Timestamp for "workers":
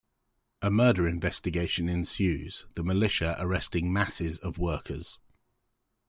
4.57-5.19